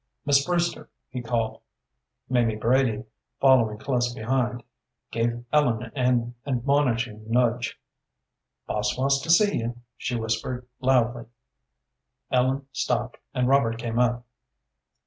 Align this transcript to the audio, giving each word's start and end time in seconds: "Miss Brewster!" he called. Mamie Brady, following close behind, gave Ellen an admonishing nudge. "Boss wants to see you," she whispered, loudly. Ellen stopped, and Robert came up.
"Miss 0.25 0.43
Brewster!" 0.43 0.89
he 1.11 1.21
called. 1.21 1.61
Mamie 2.27 2.55
Brady, 2.55 3.03
following 3.39 3.77
close 3.77 4.11
behind, 4.11 4.63
gave 5.11 5.45
Ellen 5.53 5.91
an 5.95 6.33
admonishing 6.43 7.29
nudge. 7.29 7.79
"Boss 8.65 8.97
wants 8.97 9.19
to 9.21 9.29
see 9.29 9.57
you," 9.59 9.75
she 9.97 10.15
whispered, 10.15 10.65
loudly. 10.79 11.25
Ellen 12.31 12.65
stopped, 12.71 13.17
and 13.35 13.47
Robert 13.47 13.77
came 13.77 13.99
up. 13.99 14.25